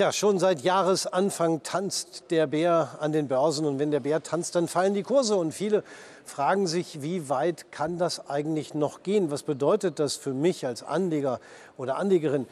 [0.00, 3.66] Tja, schon seit Jahresanfang tanzt der Bär an den Börsen.
[3.66, 5.36] Und wenn der Bär tanzt, dann fallen die Kurse.
[5.36, 5.84] Und viele
[6.24, 9.30] fragen sich, wie weit kann das eigentlich noch gehen?
[9.30, 11.38] Was bedeutet das für mich als Anleger
[11.76, 12.46] oder Anlegerin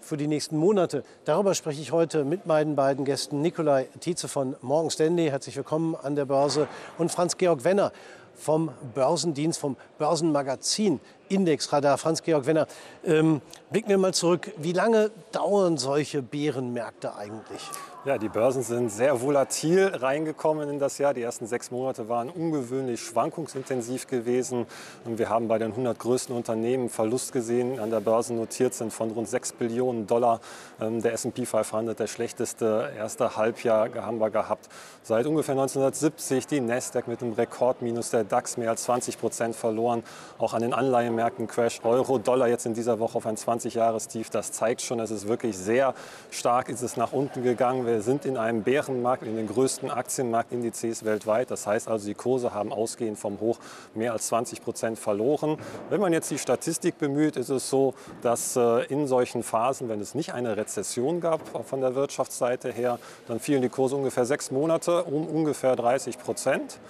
[0.00, 1.02] für die nächsten Monate?
[1.24, 5.96] Darüber spreche ich heute mit meinen beiden Gästen, Nikolai Tietze von Morgan Stanley, herzlich willkommen
[6.00, 7.90] an der Börse, und Franz-Georg Wenner
[8.36, 11.98] vom Börsendienst, vom Börsenmagazin Indexradar.
[11.98, 12.66] Franz-Georg Wenner,
[13.04, 14.52] ähm, blicken wir mal zurück.
[14.56, 17.62] Wie lange dauern solche Bärenmärkte eigentlich?
[18.06, 21.14] Ja, die Börsen sind sehr volatil reingekommen in das Jahr.
[21.14, 24.66] Die ersten sechs Monate waren ungewöhnlich schwankungsintensiv gewesen.
[25.06, 28.92] Und wir haben bei den 100 größten Unternehmen Verlust gesehen, an der Börse notiert sind
[28.92, 30.40] von rund 6 Billionen Dollar.
[30.82, 34.68] Ähm, der S&P 500, der schlechteste erste Halbjahr haben wir gehabt.
[35.02, 40.02] Seit ungefähr 1970 die Nasdaq mit einem Rekordminus, der DAX mehr als 20 Prozent verloren.
[40.36, 40.74] Auch an den
[41.14, 44.30] Anleihenmärkten Crash, Euro, Dollar jetzt in dieser Woche auf ein 20-Jahres-Tief.
[44.30, 45.94] Das zeigt schon, es ist wirklich sehr
[46.30, 47.86] stark, ist es nach unten gegangen.
[47.86, 51.50] Wir sind in einem Bärenmarkt, in den größten Aktienmarktindizes weltweit.
[51.50, 53.58] Das heißt also, die Kurse haben ausgehend vom Hoch
[53.94, 55.56] mehr als 20 Prozent verloren.
[55.88, 60.00] Wenn man jetzt die Statistik bemüht, ist es so, dass äh, in solchen Phasen, wenn
[60.00, 62.98] es nicht eine Rezession gab von der Wirtschaftsseite her,
[63.28, 66.80] dann fielen die Kurse ungefähr sechs Monate um ungefähr 30 Prozent.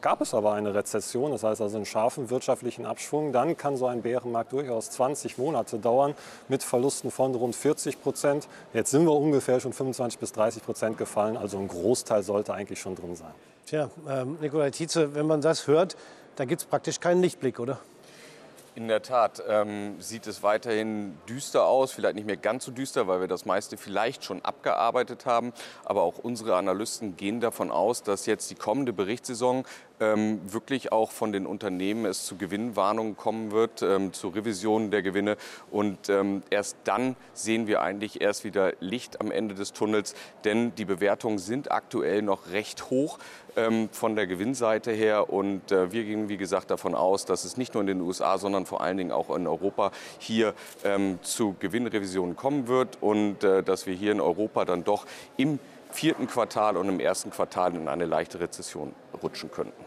[0.00, 3.86] Gab es aber eine Rezession, das heißt also einen scharfen wirtschaftlichen Abschwung, dann kann so
[3.86, 6.14] ein Bärenmarkt durchaus 20 Monate dauern
[6.48, 8.48] mit Verlusten von rund 40 Prozent.
[8.72, 12.80] Jetzt sind wir ungefähr schon 25 bis 30 Prozent gefallen, also ein Großteil sollte eigentlich
[12.80, 13.32] schon drin sein.
[13.66, 15.96] Tja, ähm, Nikolai Tietze, wenn man das hört,
[16.34, 17.78] da gibt es praktisch keinen Lichtblick, oder?
[18.76, 23.08] In der Tat ähm, sieht es weiterhin düster aus, vielleicht nicht mehr ganz so düster,
[23.08, 25.54] weil wir das meiste vielleicht schon abgearbeitet haben.
[25.86, 29.64] Aber auch unsere Analysten gehen davon aus, dass jetzt die kommende Berichtssaison
[30.00, 35.02] ähm, wirklich auch von den Unternehmen es zu Gewinnwarnungen kommen wird, ähm, zu Revisionen der
[35.02, 35.36] Gewinne.
[35.70, 40.74] Und ähm, erst dann sehen wir eigentlich erst wieder Licht am Ende des Tunnels, denn
[40.74, 43.18] die Bewertungen sind aktuell noch recht hoch
[43.56, 45.30] ähm, von der Gewinnseite her.
[45.30, 48.38] Und äh, wir gehen, wie gesagt, davon aus, dass es nicht nur in den USA,
[48.38, 50.54] sondern vor allen Dingen auch in Europa hier
[50.84, 55.06] ähm, zu Gewinnrevisionen kommen wird und äh, dass wir hier in Europa dann doch
[55.36, 55.58] im
[55.90, 59.85] vierten Quartal und im ersten Quartal in eine leichte Rezession rutschen könnten.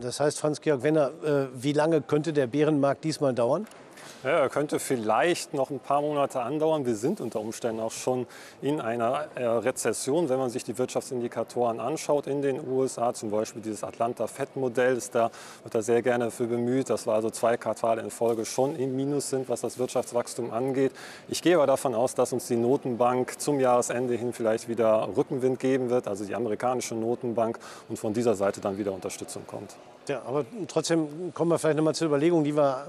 [0.00, 3.66] Das heißt, Franz-Georg Wenner, äh, wie lange könnte der Bärenmarkt diesmal dauern?
[4.24, 6.84] Ja, könnte vielleicht noch ein paar Monate andauern.
[6.84, 8.26] Wir sind unter Umständen auch schon
[8.60, 13.14] in einer äh, Rezession, wenn man sich die Wirtschaftsindikatoren anschaut in den USA.
[13.14, 15.30] Zum Beispiel dieses Atlanta-Fed-Modell ist da,
[15.62, 18.96] wird da sehr gerne für bemüht, dass wir also zwei Quartale in Folge schon im
[18.96, 20.92] Minus sind, was das Wirtschaftswachstum angeht.
[21.28, 25.60] Ich gehe aber davon aus, dass uns die Notenbank zum Jahresende hin vielleicht wieder Rückenwind
[25.60, 29.76] geben wird, also die amerikanische Notenbank, und von dieser Seite dann wieder Unterstützung kommt.
[30.08, 32.88] Ja, aber trotzdem kommen wir vielleicht noch mal zur Überlegung, die wir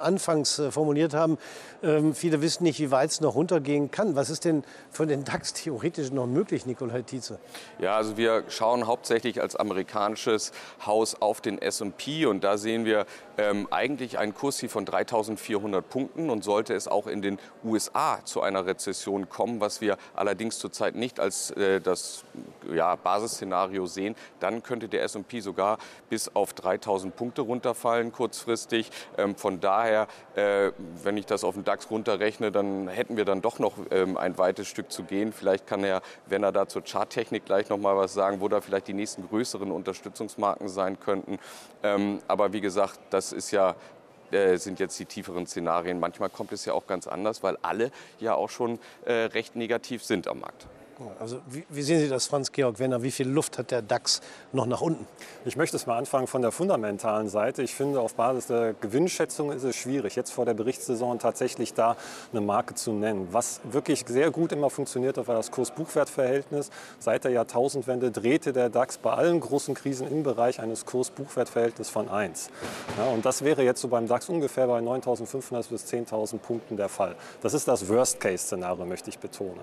[0.00, 1.38] anfangs äh, formuliert haben.
[1.82, 4.16] Ähm, viele wissen nicht, wie weit es noch runtergehen kann.
[4.16, 7.38] Was ist denn für den DAX theoretisch noch möglich, Nikolai Tietze?
[7.78, 10.52] Ja, also wir schauen hauptsächlich als amerikanisches
[10.84, 13.06] Haus auf den S&P und da sehen wir
[13.38, 18.24] ähm, eigentlich einen Kurs hier von 3.400 Punkten und sollte es auch in den USA
[18.24, 22.24] zu einer Rezession kommen, was wir allerdings zurzeit nicht als äh, das
[22.72, 25.78] ja, Basisszenario sehen, dann könnte der S&P sogar
[26.10, 28.90] bis auf 3.000 Punkte runterfallen kurzfristig.
[29.16, 30.08] Ähm, von daher,
[30.38, 30.72] äh,
[31.02, 34.38] wenn ich das auf den DAX runterrechne, dann hätten wir dann doch noch ähm, ein
[34.38, 35.32] weites Stück zu gehen.
[35.32, 38.60] Vielleicht kann er, wenn er da zur Charttechnik gleich noch mal was sagen, wo da
[38.60, 41.38] vielleicht die nächsten größeren Unterstützungsmarken sein könnten.
[41.82, 43.74] Ähm, aber wie gesagt, das ist ja
[44.30, 45.98] äh, sind jetzt die tieferen Szenarien.
[45.98, 50.04] Manchmal kommt es ja auch ganz anders, weil alle ja auch schon äh, recht negativ
[50.04, 50.66] sind am Markt.
[51.20, 53.02] Also wie, wie, sehen Sie das, Franz-Georg Wenner?
[53.02, 54.20] Wie viel Luft hat der DAX
[54.52, 55.06] noch nach unten?
[55.44, 57.62] Ich möchte es mal anfangen von der fundamentalen Seite.
[57.62, 61.96] Ich finde, auf Basis der Gewinnschätzung ist es schwierig, jetzt vor der Berichtssaison tatsächlich da
[62.32, 63.28] eine Marke zu nennen.
[63.30, 66.70] Was wirklich sehr gut immer funktioniert hat, war das Kurs-Buchwert-Verhältnis.
[66.98, 72.08] Seit der Jahrtausendwende drehte der DAX bei allen großen Krisen im Bereich eines Kurs-Buchwert-Verhältnisses von
[72.08, 72.50] 1.
[72.96, 76.88] Ja, und das wäre jetzt so beim DAX ungefähr bei 9.500 bis 10.000 Punkten der
[76.88, 77.14] Fall.
[77.40, 79.60] Das ist das Worst-Case-Szenario, möchte ich betonen.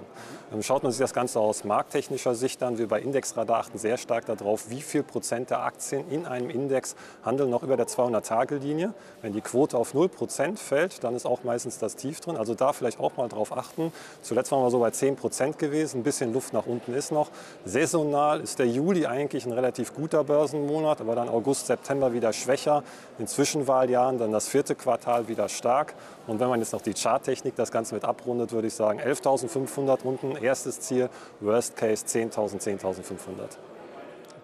[0.54, 2.78] Ähm, schaut man sich das Ganze Ganze aus markttechnischer Sicht an.
[2.78, 6.96] Wir bei Indexradar achten sehr stark darauf, wie viel Prozent der Aktien in einem Index
[7.24, 8.94] handeln noch über der 200-Tage-Linie.
[9.24, 12.38] Wenn die Quote auf 0 Prozent fällt, dann ist auch meistens das Tief drin.
[12.38, 13.92] Also da vielleicht auch mal drauf achten.
[14.22, 16.02] Zuletzt waren wir so bei 10 Prozent gewesen.
[16.02, 17.32] Ein bisschen Luft nach unten ist noch.
[17.66, 22.84] Saisonal ist der Juli eigentlich ein relativ guter Börsenmonat, aber dann August, September wieder schwächer.
[23.18, 25.96] In Zwischenwahljahren dann das vierte Quartal wieder stark.
[26.28, 30.04] Und wenn man jetzt noch die Charttechnik das Ganze mit abrundet, würde ich sagen 11.500
[30.04, 33.58] unten, erstes Ziel, Worst Case 10.000, 10.500.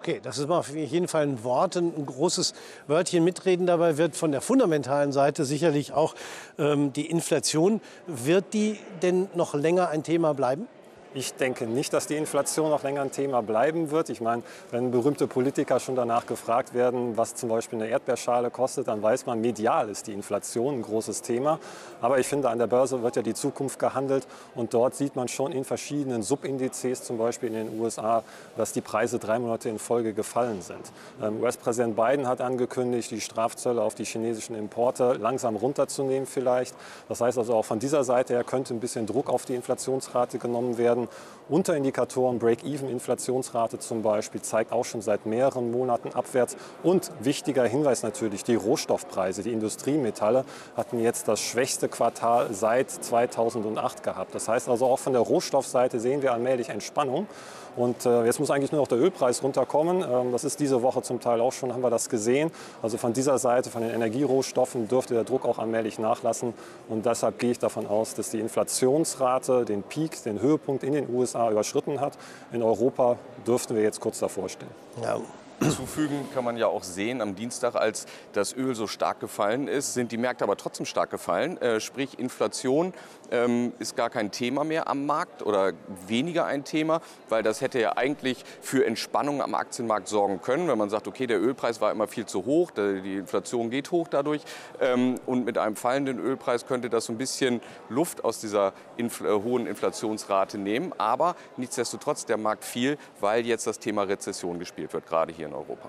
[0.02, 2.54] Okay, das ist mal auf jeden Fall ein Wort, ein großes
[2.88, 3.66] Wörtchen mitreden.
[3.66, 6.16] Dabei wird von der fundamentalen Seite sicherlich auch
[6.58, 7.80] ähm, die Inflation.
[8.08, 10.66] Wird die denn noch länger ein Thema bleiben?
[11.14, 14.08] Ich denke nicht, dass die Inflation noch länger ein Thema bleiben wird.
[14.08, 18.88] Ich meine, wenn berühmte Politiker schon danach gefragt werden, was zum Beispiel eine Erdbeerschale kostet,
[18.88, 21.58] dann weiß man, medial ist die Inflation ein großes Thema.
[22.00, 25.28] Aber ich finde, an der Börse wird ja die Zukunft gehandelt und dort sieht man
[25.28, 28.24] schon in verschiedenen Subindizes, zum Beispiel in den USA,
[28.56, 30.92] dass die Preise drei Monate in Folge gefallen sind.
[31.22, 36.74] Ähm, US-Präsident Biden hat angekündigt, die Strafzölle auf die chinesischen Importe langsam runterzunehmen vielleicht.
[37.10, 40.38] Das heißt also auch von dieser Seite her könnte ein bisschen Druck auf die Inflationsrate
[40.38, 41.32] genommen werden werden.
[41.48, 46.56] Unterindikatoren, Break-Even-Inflationsrate zum Beispiel, zeigt auch schon seit mehreren Monaten abwärts.
[46.82, 50.44] Und wichtiger Hinweis natürlich, die Rohstoffpreise, die Industriemetalle
[50.76, 54.34] hatten jetzt das schwächste Quartal seit 2008 gehabt.
[54.34, 57.26] Das heißt also auch von der Rohstoffseite sehen wir allmählich Entspannung.
[57.74, 60.02] Und äh, jetzt muss eigentlich nur noch der Ölpreis runterkommen.
[60.02, 62.50] Ähm, das ist diese Woche zum Teil auch schon, haben wir das gesehen.
[62.82, 66.52] Also von dieser Seite, von den Energierohstoffen, dürfte der Druck auch allmählich nachlassen.
[66.88, 71.14] Und deshalb gehe ich davon aus, dass die Inflationsrate den Peak, den Höhepunkt in den
[71.14, 72.14] USA überschritten hat.
[72.52, 73.16] In Europa
[73.46, 74.70] dürften wir jetzt kurz davor stehen.
[75.02, 75.20] Ja,
[75.70, 79.94] Zufügen kann man ja auch sehen, am Dienstag, als das Öl so stark gefallen ist,
[79.94, 81.60] sind die Märkte aber trotzdem stark gefallen.
[81.60, 82.92] Äh, sprich, Inflation
[83.30, 85.72] ähm, ist gar kein Thema mehr am Markt oder
[86.06, 90.78] weniger ein Thema, weil das hätte ja eigentlich für Entspannung am Aktienmarkt sorgen können, wenn
[90.78, 94.42] man sagt, okay, der Ölpreis war immer viel zu hoch, die Inflation geht hoch dadurch
[94.80, 99.26] ähm, und mit einem fallenden Ölpreis könnte das so ein bisschen Luft aus dieser Infl
[99.26, 100.92] äh, hohen Inflationsrate nehmen.
[100.98, 105.58] Aber nichtsdestotrotz, der Markt fiel, weil jetzt das Thema Rezession gespielt wird, gerade hier in
[105.58, 105.88] Europa.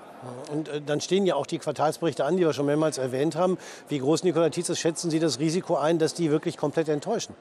[0.52, 3.58] Und äh, dann stehen ja auch die Quartalsberichte an, die wir schon mehrmals erwähnt haben.
[3.90, 7.36] Wie groß, Nikola Tietzes, schätzen Sie das Risiko ein, dass die wirklich komplett enttäuschen?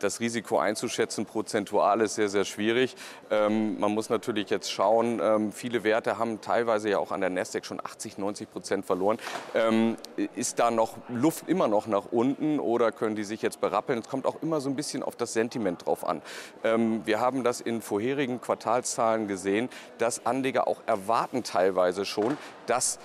[0.00, 2.94] Das Risiko einzuschätzen prozentual ist sehr, sehr schwierig.
[3.30, 7.30] Ähm, man muss natürlich jetzt schauen, ähm, viele Werte haben teilweise ja auch an der
[7.30, 9.18] Nasdaq schon 80, 90 Prozent verloren.
[9.54, 9.96] Ähm,
[10.36, 13.98] ist da noch Luft immer noch nach unten oder können die sich jetzt berappeln?
[13.98, 16.22] Es kommt auch immer so ein bisschen auf das Sentiment drauf an.
[16.62, 19.68] wir haben das in vorherigen Quartalszahlen gesehen,
[19.98, 22.36] dass Anleger auch erwarten teilweise schon,
[22.66, 22.98] dass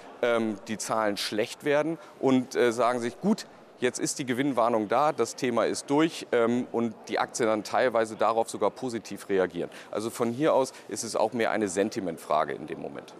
[0.68, 3.45] die Zahlen schlecht werden und äh, sagen sich, gut,
[3.79, 8.17] Jetzt ist die Gewinnwarnung da, das Thema ist durch ähm, und die Aktien dann teilweise
[8.17, 9.69] darauf sogar positiv reagieren.
[9.89, 13.13] Also von hier aus ist es auch mehr eine Sentimentfrage in dem Moment.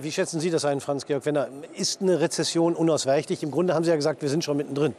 [0.00, 1.48] Wie schätzen Sie das ein, Franz-Georg Wenner?
[1.74, 3.42] Ist eine Rezession unausweichlich?
[3.42, 4.94] Im Grunde haben Sie ja gesagt, wir sind schon mittendrin.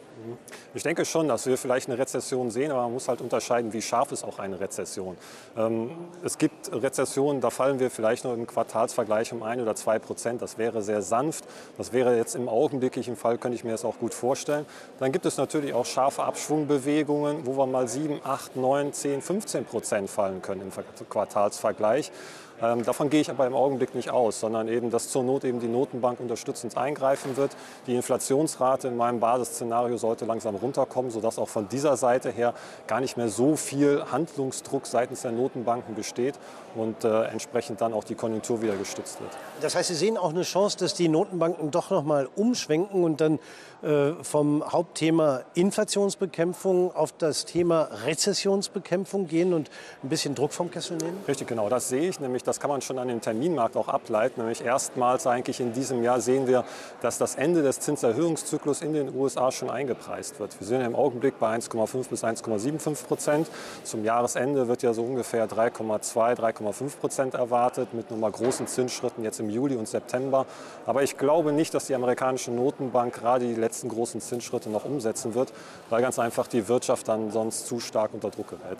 [0.74, 3.82] Ich denke schon, dass wir vielleicht eine Rezession sehen, aber man muss halt unterscheiden, wie
[3.82, 5.18] scharf ist auch eine Rezession.
[5.56, 5.92] Ähm,
[6.24, 10.42] es gibt Rezessionen, da fallen wir vielleicht nur im Quartalsvergleich um ein oder zwei Prozent.
[10.42, 11.46] Das wäre sehr sanft.
[11.78, 14.66] Das wäre jetzt im augenblicklichen Fall, könnte ich mir das auch gut vorstellen.
[15.00, 19.66] Dann gibt es natürlich auch scharfe Abschwungbewegungen, wo wir mal 7, 8, 9, 10, 15
[19.66, 22.12] Prozent fallen können im Quartalsvergleich.
[22.62, 25.60] Ähm, davon gehe ich aber im Augenblick nicht aus, sondern eben, dass zur Not eben
[25.60, 27.52] die Notenbank unterstützend eingreifen wird.
[27.88, 32.54] Die Inflationsrate in meinem Basisszenario sollte langsam runterkommen, sodass auch von dieser Seite her
[32.88, 36.36] gar nicht mehr so viel Handlungsdruck seitens der Notenbanken besteht
[36.75, 39.31] und äh, entsprechend dann auch die Konjunktur wieder gestützt wird.
[39.62, 43.19] Das heißt, Sie sehen auch eine Chance, dass die Notenbanken doch noch mal umschwenken und
[43.19, 43.40] dann
[43.81, 49.69] äh, vom Hauptthema Inflationsbekämpfung auf das Thema Rezessionsbekämpfung gehen und
[50.04, 51.18] ein bisschen Druck vom Kessel nehmen?
[51.28, 51.69] Richtig, genau.
[51.69, 52.44] Das sehe ich nämlich.
[52.46, 54.42] Das kann man schon an dem Terminmarkt auch ableiten.
[54.42, 56.64] Nämlich erstmals eigentlich in diesem Jahr sehen wir,
[57.02, 60.60] dass das Ende des Zinserhöhungszyklus in den USA schon eingepreist wird.
[60.60, 63.48] Wir sind im Augenblick bei 1,5 bis 1,75 Prozent.
[63.84, 69.40] Zum Jahresende wird ja so ungefähr 3,2, 3,5 Prozent erwartet mit nochmal großen Zinsschritten jetzt
[69.40, 70.46] im Juli und September.
[70.86, 75.34] Aber ich glaube nicht, dass die amerikanische Notenbank gerade die letzten großen Zinsschritte noch umsetzen
[75.34, 75.52] wird,
[75.90, 78.78] weil ganz einfach die Wirtschaft dann sonst zu stark unter Druck gerät.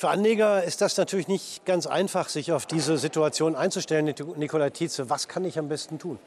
[0.00, 4.14] Für Anleger ist das natürlich nicht ganz einfach, sich auf diese Situation einzustellen.
[4.36, 6.18] Nikola Tietze, was kann ich am besten tun?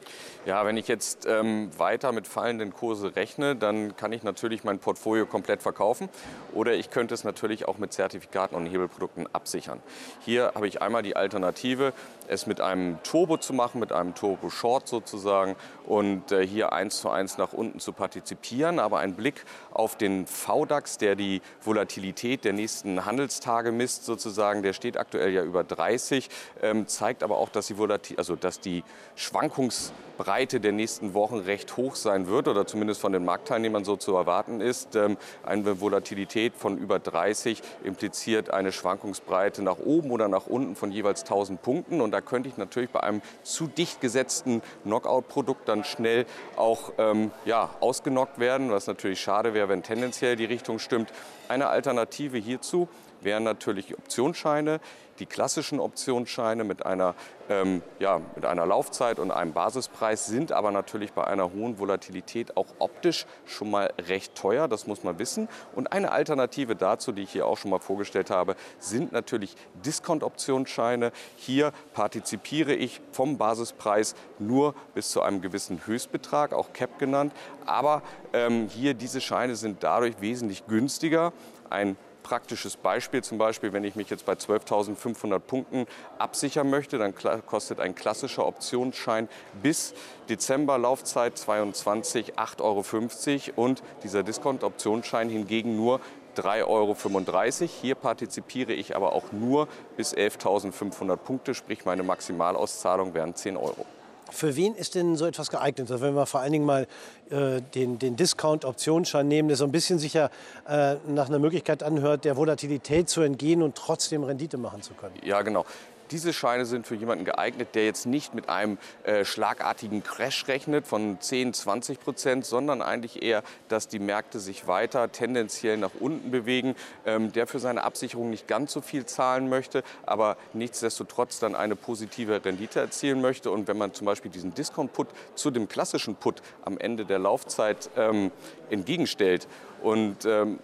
[0.46, 4.78] Ja, wenn ich jetzt ähm, weiter mit fallenden Kurse rechne, dann kann ich natürlich mein
[4.78, 6.08] Portfolio komplett verkaufen
[6.52, 9.82] oder ich könnte es natürlich auch mit Zertifikaten und Hebelprodukten absichern.
[10.20, 11.94] Hier habe ich einmal die Alternative,
[12.28, 17.00] es mit einem Turbo zu machen, mit einem Turbo Short sozusagen und äh, hier eins
[17.00, 18.78] zu eins nach unten zu partizipieren.
[18.78, 24.72] Aber ein Blick auf den VDAX, der die Volatilität der nächsten Handelstage misst sozusagen, der
[24.72, 26.28] steht aktuell ja über 30,
[26.62, 27.74] ähm, zeigt aber auch, dass die,
[28.16, 28.84] also, dass die
[29.16, 34.14] Schwankungsbreite der nächsten Wochen recht hoch sein wird oder zumindest von den Marktteilnehmern so zu
[34.14, 34.96] erwarten ist.
[34.96, 40.90] Ähm, eine Volatilität von über 30 impliziert eine Schwankungsbreite nach oben oder nach unten von
[40.92, 45.84] jeweils 1000 Punkten und da könnte ich natürlich bei einem zu dicht gesetzten Knockout-Produkt dann
[45.84, 51.12] schnell auch ähm, ja, ausgenockt werden, was natürlich schade wäre, wenn tendenziell die Richtung stimmt.
[51.48, 52.88] Eine Alternative hierzu
[53.24, 54.80] wären natürlich Optionsscheine,
[55.18, 57.14] die klassischen Optionsscheine mit einer,
[57.48, 62.56] ähm, ja, mit einer Laufzeit und einem Basispreis sind aber natürlich bei einer hohen Volatilität
[62.56, 65.48] auch optisch schon mal recht teuer, das muss man wissen.
[65.74, 69.54] Und eine Alternative dazu, die ich hier auch schon mal vorgestellt habe, sind natürlich
[69.84, 71.12] Discount-Optionsscheine.
[71.36, 77.32] Hier partizipiere ich vom Basispreis nur bis zu einem gewissen Höchstbetrag, auch Cap genannt.
[77.66, 78.02] Aber
[78.32, 81.32] ähm, hier diese Scheine sind dadurch wesentlich günstiger.
[81.70, 85.86] Ein praktisches Beispiel, zum Beispiel, wenn ich mich jetzt bei 12.500 Punkten
[86.18, 87.14] absichern möchte, dann
[87.46, 89.28] kostet ein klassischer Optionsschein
[89.62, 89.94] bis
[90.28, 96.00] Dezember Laufzeit 22 8,50 Euro und dieser Discount-Optionsschein hingegen nur
[96.36, 97.70] 3,35 Euro.
[97.80, 103.86] Hier partizipiere ich aber auch nur bis 11.500 Punkte, sprich meine Maximalauszahlung wären 10 Euro.
[104.34, 105.90] Für wen ist denn so etwas geeignet?
[105.90, 106.86] Also wenn wir vor allen Dingen mal
[107.30, 110.30] äh, den, den Discount-Optionsschein nehmen, der so ein bisschen sicher
[110.68, 115.14] äh, nach einer Möglichkeit anhört, der Volatilität zu entgehen und trotzdem Rendite machen zu können.
[115.22, 115.64] Ja, genau.
[116.10, 120.86] Diese Scheine sind für jemanden geeignet, der jetzt nicht mit einem äh, schlagartigen Crash rechnet
[120.86, 126.30] von 10, 20 Prozent, sondern eigentlich eher, dass die Märkte sich weiter tendenziell nach unten
[126.30, 126.74] bewegen,
[127.06, 131.76] ähm, der für seine Absicherung nicht ganz so viel zahlen möchte, aber nichtsdestotrotz dann eine
[131.76, 133.50] positive Rendite erzielen möchte.
[133.50, 137.90] Und wenn man zum Beispiel diesen Discount-Put zu dem klassischen Put am Ende der Laufzeit
[137.96, 138.30] ähm,
[138.70, 139.48] entgegenstellt
[139.82, 140.58] und ähm,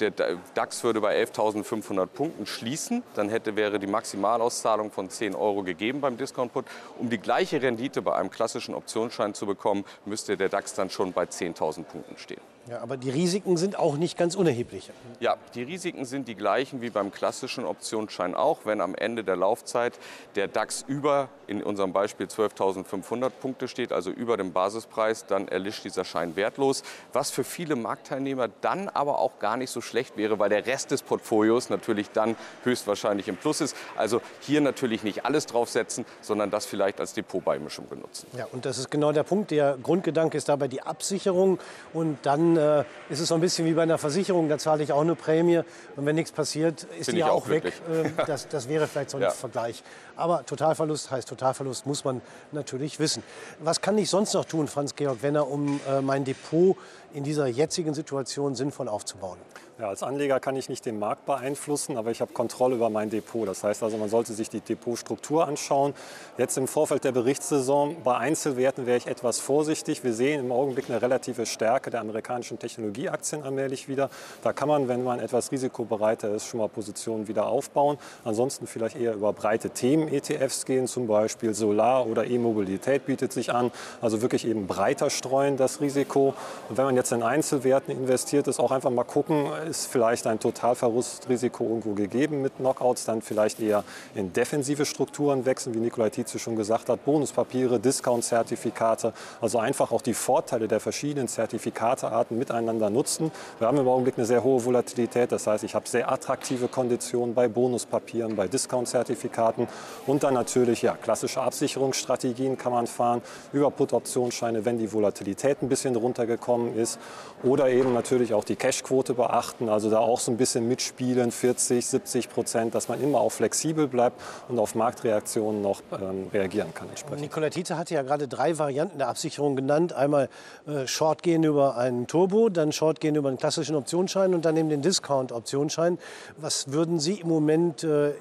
[0.00, 3.02] der DAX würde bei 11.500 Punkten schließen.
[3.14, 6.64] Dann hätte, wäre die Maximalauszahlung von 10 Euro gegeben beim Discount-Put.
[6.98, 11.12] Um die gleiche Rendite bei einem klassischen Optionsschein zu bekommen, müsste der DAX dann schon
[11.12, 12.40] bei 10.000 Punkten stehen.
[12.68, 14.90] Ja, aber die Risiken sind auch nicht ganz unerheblich.
[15.20, 18.60] Ja, die Risiken sind die gleichen wie beim klassischen Optionsschein auch.
[18.64, 19.98] Wenn am Ende der Laufzeit
[20.34, 25.84] der DAX über, in unserem Beispiel 12.500 Punkte steht, also über dem Basispreis, dann erlischt
[25.84, 26.82] dieser Schein wertlos.
[27.14, 30.90] Was für viele Marktteilnehmer dann aber auch gar nicht so schlecht wäre, weil der Rest
[30.90, 33.76] des Portfolios natürlich dann höchstwahrscheinlich im Plus ist.
[33.96, 38.26] Also hier natürlich nicht alles draufsetzen, sondern das vielleicht als Depotbeimischung benutzen.
[38.36, 39.52] Ja, und das ist genau der Punkt.
[39.52, 41.58] Der Grundgedanke ist dabei die Absicherung
[41.94, 44.92] und dann äh, ist es so ein bisschen wie bei einer Versicherung, da zahle ich
[44.92, 45.60] auch eine Prämie
[45.96, 47.64] und wenn nichts passiert, ist Find die ja auch, auch weg.
[47.66, 49.30] Äh, das, das, wäre vielleicht so ein ja.
[49.30, 49.82] Vergleich.
[50.16, 52.20] Aber Totalverlust heißt Totalverlust, muss man
[52.52, 53.22] natürlich wissen.
[53.60, 56.76] Was kann ich sonst noch tun, Franz Georg, wenn er um äh, mein Depot
[57.14, 59.38] in dieser jetzigen Situation sinnvoll aufzubauen?
[59.80, 63.10] Ja, als Anleger kann ich nicht den Markt beeinflussen, aber ich habe Kontrolle über mein
[63.10, 63.46] Depot.
[63.46, 65.94] Das heißt also, man sollte sich die Depotstruktur anschauen.
[66.36, 70.02] Jetzt im Vorfeld der Berichtssaison bei Einzelwerten wäre ich etwas vorsichtig.
[70.02, 74.10] Wir sehen im Augenblick eine relative Stärke der amerikanischen Technologieaktien allmählich wieder.
[74.42, 77.98] Da kann man, wenn man etwas risikobereiter ist, schon mal Positionen wieder aufbauen.
[78.24, 83.70] Ansonsten vielleicht eher über breite Themen-ETFs gehen, zum Beispiel Solar oder E-Mobilität bietet sich an.
[84.00, 86.34] Also wirklich eben breiter streuen das Risiko.
[86.68, 90.40] Und wenn man jetzt in Einzelwerten investiert ist, auch einfach mal gucken, ist vielleicht ein
[90.40, 93.84] Totalverlustrisiko irgendwo gegeben mit Knockouts, dann vielleicht eher
[94.14, 100.02] in defensive Strukturen wechseln, wie Nikolai Tietze schon gesagt hat, Bonuspapiere, Discount-Zertifikate, also einfach auch
[100.02, 103.30] die Vorteile der verschiedenen Zertifikatearten miteinander nutzen.
[103.58, 107.34] Wir haben im Augenblick eine sehr hohe Volatilität, das heißt, ich habe sehr attraktive Konditionen
[107.34, 109.68] bei Bonuspapieren, bei Discount-Zertifikaten
[110.06, 113.22] und dann natürlich ja, klassische Absicherungsstrategien kann man fahren,
[113.52, 116.98] über Put-Optionsscheine, wenn die Volatilität ein bisschen runtergekommen ist
[117.42, 121.30] oder eben natürlich auch die Cashquote beachten beachten, also da auch so ein bisschen mitspielen,
[121.30, 126.72] 40, 70 Prozent, dass man immer auch flexibel bleibt und auf Marktreaktionen noch ähm, reagieren
[126.74, 126.88] kann.
[126.88, 127.20] Entsprechend.
[127.20, 129.92] Nikola Tite hatte ja gerade drei Varianten der Absicherung genannt.
[129.92, 130.28] Einmal
[130.66, 134.56] äh, Short gehen über einen Turbo, dann Short gehen über einen klassischen Optionsschein und dann
[134.56, 135.98] eben den Discount-Optionsschein.
[136.36, 138.12] Was würden Sie im Moment äh,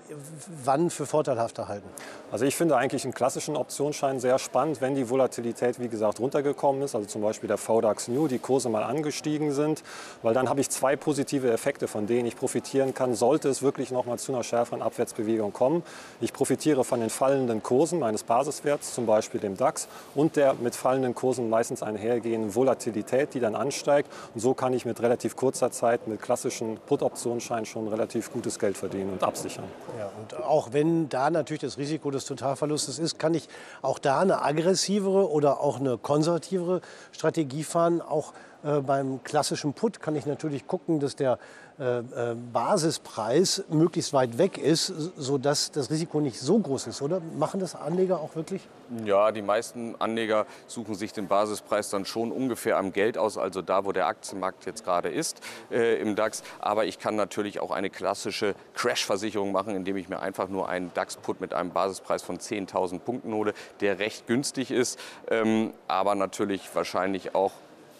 [0.63, 1.88] wann für vorteilhafter halten?
[2.32, 6.82] Also ich finde eigentlich einen klassischen Optionsschein sehr spannend, wenn die Volatilität, wie gesagt, runtergekommen
[6.82, 9.82] ist, also zum Beispiel der VDAX New, die Kurse mal angestiegen sind,
[10.24, 13.91] weil dann habe ich zwei positive Effekte, von denen ich profitieren kann, sollte es wirklich
[13.91, 15.84] noch mal zu einer schärferen Abwärtsbewegung kommen.
[16.22, 20.74] Ich profitiere von den fallenden Kursen meines Basiswerts, zum Beispiel dem DAX, und der mit
[20.74, 24.10] fallenden Kursen meistens einhergehenden Volatilität, die dann ansteigt.
[24.36, 28.77] Und so kann ich mit relativ kurzer Zeit mit klassischen Put-Optionsscheinen schon relativ gutes Geld
[28.77, 29.65] verdienen und absichern.
[30.00, 33.50] Ja, und auch wenn da natürlich das Risiko des Totalverlustes ist, kann ich
[33.81, 36.79] auch da eine aggressivere oder auch eine konservativere
[37.12, 38.31] Strategie fahren, auch
[38.63, 41.39] äh, beim klassischen Put kann ich natürlich gucken, dass der
[41.79, 42.03] äh, äh,
[42.51, 47.21] Basispreis möglichst weit weg ist, sodass das Risiko nicht so groß ist, oder?
[47.37, 48.67] Machen das Anleger auch wirklich?
[49.05, 53.61] Ja, die meisten Anleger suchen sich den Basispreis dann schon ungefähr am Geld aus, also
[53.61, 56.41] da, wo der Aktienmarkt jetzt gerade ist äh, im DAX.
[56.59, 60.91] Aber ich kann natürlich auch eine klassische Crash-Versicherung machen, indem ich mir einfach nur einen
[60.95, 64.97] DAX-Put mit einem Basispreis von 10.000 Punkten hole, der recht günstig ist,
[65.29, 67.51] ähm, aber natürlich wahrscheinlich auch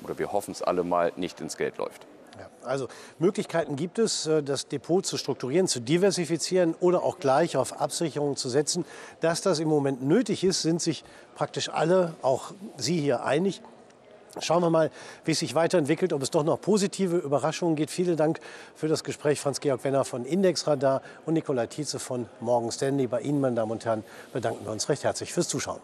[0.04, 2.06] oder wir hoffen es alle mal, nicht ins Geld läuft.
[2.38, 2.88] Ja, also
[3.20, 8.36] Möglichkeiten gibt es, äh, das Depot zu strukturieren, zu diversifizieren oder auch gleich auf Absicherung
[8.36, 8.86] zu setzen.
[9.22, 11.04] Dass das im Moment nötig ist, sind sich
[11.36, 13.62] praktisch alle, auch Sie hier einig.
[14.40, 14.92] Schauen wir mal,
[15.26, 17.90] wie es sich weiterentwickelt, ob es doch noch positive Überraschungen gibt.
[17.90, 18.40] Vielen Dank
[18.76, 23.08] für das Gespräch, Franz-Georg Wenner von Indexradar und Nikolai Tietze von Morgan Stanley.
[23.08, 25.80] Bei Ihnen, meine Damen und Herren, bedanken wir uns recht herzlich fürs Zuschauen.